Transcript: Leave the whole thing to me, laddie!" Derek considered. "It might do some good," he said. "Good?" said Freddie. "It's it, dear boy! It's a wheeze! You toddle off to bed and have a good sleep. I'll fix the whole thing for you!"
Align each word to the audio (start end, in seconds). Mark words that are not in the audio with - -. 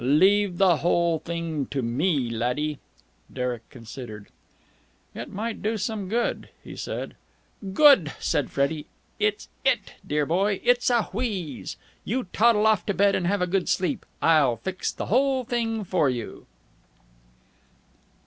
Leave 0.03 0.57
the 0.57 0.77
whole 0.77 1.19
thing 1.19 1.67
to 1.67 1.83
me, 1.83 2.27
laddie!" 2.27 2.79
Derek 3.31 3.69
considered. 3.69 4.29
"It 5.13 5.29
might 5.31 5.61
do 5.61 5.77
some 5.77 6.09
good," 6.09 6.49
he 6.63 6.75
said. 6.75 7.15
"Good?" 7.71 8.11
said 8.17 8.49
Freddie. 8.49 8.87
"It's 9.19 9.47
it, 9.63 9.93
dear 10.03 10.25
boy! 10.25 10.59
It's 10.63 10.89
a 10.89 11.03
wheeze! 11.13 11.77
You 12.03 12.23
toddle 12.33 12.65
off 12.65 12.83
to 12.87 12.95
bed 12.95 13.13
and 13.13 13.27
have 13.27 13.43
a 13.43 13.45
good 13.45 13.69
sleep. 13.69 14.07
I'll 14.23 14.55
fix 14.57 14.91
the 14.91 15.05
whole 15.05 15.43
thing 15.43 15.83
for 15.83 16.09
you!" 16.09 16.47